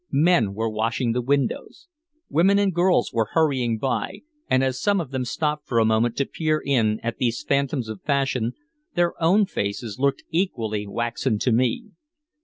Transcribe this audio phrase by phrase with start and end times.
[0.11, 1.87] Men were washing the windows.
[2.27, 6.17] Women and girls were hurrying by, and as some of them stopped for a moment
[6.17, 8.53] to peer in at these phantoms of fashion,
[8.95, 11.91] their own faces looked equally waxen to me.